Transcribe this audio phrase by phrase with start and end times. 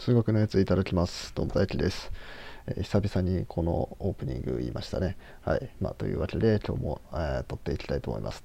[0.00, 1.34] 通学のやついただきます。
[1.34, 2.10] どうも大輝です、
[2.66, 5.18] えー、久々にこのオープニング言いましたね。
[5.42, 5.68] はい。
[5.78, 8.42] まあ、というわけで今日も、えー、撮っていきたいと思います。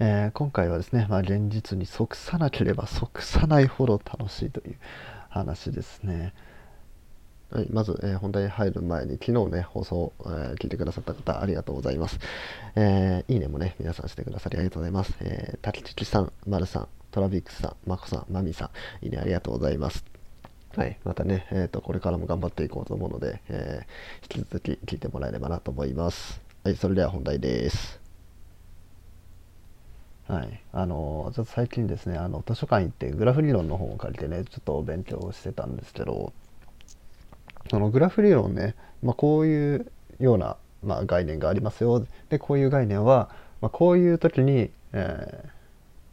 [0.00, 4.78] えー、今回はですね、まあ、現実に即さなければ即さないほど楽しいという
[5.28, 6.34] 話ですね。
[7.52, 12.18] はい、まず、えー、本題に入る前に昨日ね、放送、えー、聞いてくださった方ありがとうございます。
[12.74, 15.14] えー、いいねもね、皆さんしてくださりありがとうございます。
[15.20, 18.70] えー、滝地さん、丸さん、トラビックスさん、マコさん、マミさ
[19.02, 20.04] ん、いいね、ありがとうございます。
[20.76, 26.40] はい、またね、えっ、ー、と、これからも頑張っていこうと思うので、えー、引き続き聞いてもらえればなと思います。
[26.62, 27.98] はい、それでは本題です。
[30.28, 36.32] はい、あのちょっと最近ですねあの図書館行ってグラフ理論の本を借りてねちょっと勉強してたんですけど
[37.68, 43.28] そのグラフ理論ね、まあ、こういうような、まあ、概念がありますよでこういう概念は、
[43.60, 45.59] まあ、こういう時に、えー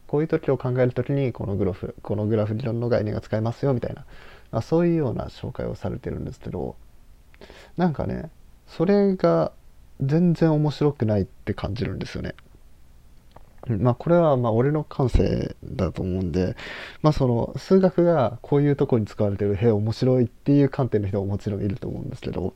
[0.08, 4.06] こういう時を考える時にこのグラフこのグラフ理論の概念が使えますよみたいな、
[4.52, 6.76] まあ、そういうような紹介をされてるんですけど
[7.76, 8.30] なんかね
[8.68, 9.52] それが
[10.02, 12.36] 全然面白くないって感じるんですよね。
[13.68, 16.56] まあこれはまあ俺の感性だと思うんで、
[17.02, 22.54] まあその数学がこういうとこに使われてるへえ面白いっていう観点の人ももちろんいると思うんですけど、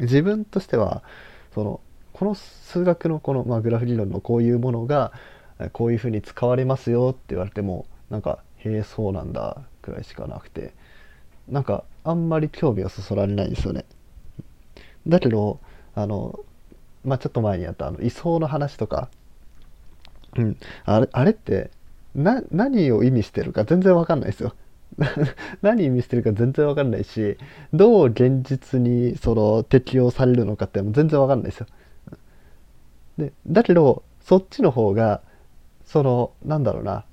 [0.00, 1.02] 自分としては
[1.54, 1.80] その
[2.12, 5.12] この数学のこのまあグラフ理論のこういうものが
[5.72, 10.74] こういうふうに使われますよって言われてもなんかへえそうなんだくらいしかなくて。
[11.48, 13.84] なんかあんまり興味をそそられないんですよね。
[15.06, 15.60] だけど
[15.94, 16.40] あの
[17.04, 19.08] まあちょっと前にやったあの位相の話とか。
[20.36, 20.56] うん。
[20.84, 21.70] あれあれって
[22.14, 24.54] な何を意味してるか全然わかんないですよ。
[25.62, 27.36] 何意味してるか全然わかんないし
[27.72, 31.66] どう現実にその適用されるのかって全然わかんないですよ。
[33.18, 35.22] でだけどそっちの方が
[35.86, 37.04] そのなんだろうな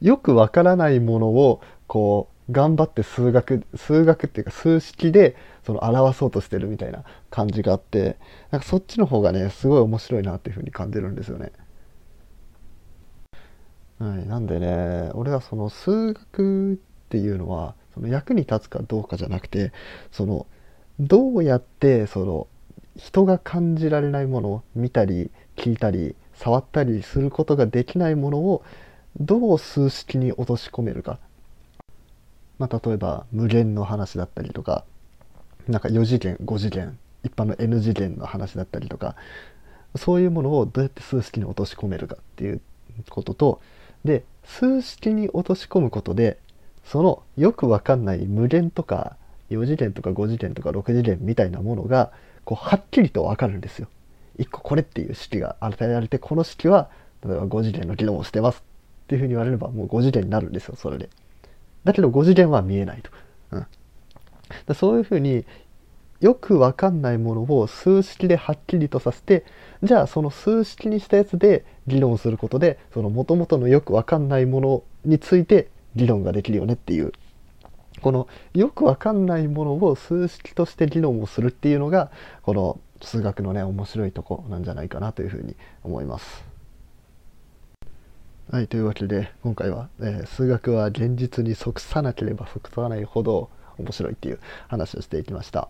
[0.00, 8.16] よくわからないものをこう頑張って数学数学っていうか数式でその表そうとしてるみたいな感じがあって
[8.50, 11.52] なんかそっちの方がねすごい面白いなっていうふうに感じるんですよね。
[13.98, 16.76] はい、なんでね俺はその数学っ
[17.10, 19.72] ていうのはその役に立つかどうかじゃなくて
[20.12, 20.46] その
[21.00, 22.46] どうやってその
[22.96, 28.64] 人が感じられないものを見たり聞いたり触ったりすることができないものを
[29.20, 31.18] どう数式に落とし込めるか、
[32.58, 34.84] まあ、例えば無限の話だったりとか
[35.66, 39.16] なんか4次元5次元一般の N 次元の話だったりとか
[39.96, 42.60] そういうものをどうやって数式に落とし込めるかっていう
[43.10, 43.60] ことと
[44.04, 46.38] で数式に落とし込むことで
[46.84, 49.16] そのよくわかんない無限とか
[49.50, 52.12] 4次元とか5次元とか6次元みたいなものが
[52.44, 53.88] こうはっきりとわかるんですよ。
[54.38, 56.90] 1個これっていう式が与えられてこの式は
[57.24, 58.62] 例えば5次元の議論をしてます
[59.04, 61.08] っていうふうに言われればもう5次元になるんですよそれで。
[61.84, 63.10] だけど5次元は見えないと。
[63.52, 63.66] うん、
[64.66, 65.44] だそういうふうに
[66.20, 69.44] よくわかんないものを数式ではっきりとさせて
[69.82, 77.12] じゃあその数式にしたやつで議論することでその元々のよくわかんないものについて議論ができるよねっていう
[78.00, 82.10] このよくわかんないものを数式として議論をするっていうのが
[82.42, 86.44] この数学のね面白いとこなんじゃないかなというふうに思います。
[88.50, 95.68] はいというわけで今回は、えー、数学は現実に即さなければ即さないほど面白いっていう話をしていきました。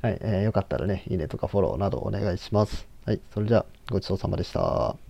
[0.00, 2.86] はい、えー、よかったらねいいねとかフォローなどお願いします。
[3.04, 5.05] はい、それじゃあごちそうさまでした。